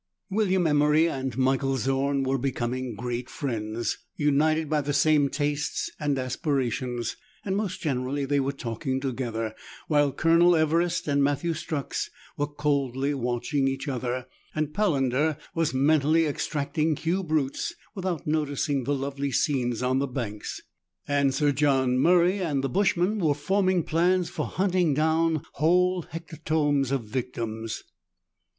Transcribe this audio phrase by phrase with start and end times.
[0.31, 6.17] William Emery and Michael Zorn were becoming great friends, united by the same tastes and
[6.17, 9.53] aspirations; and most generally they were talking together,
[9.87, 14.25] while Colonel Everest and Matthew Strux were coldly watching each other,
[14.55, 20.61] and Palander was mentally extracting cube roots without noticing the lovely scenes on the banks,
[21.07, 26.91] and Sir John Murray and the bushman were forming plans for hunting down whole hecatombs
[26.91, 27.83] of victims.